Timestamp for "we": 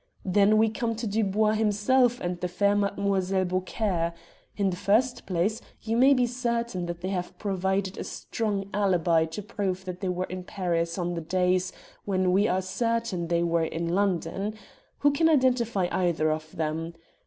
0.57-0.67, 12.31-12.47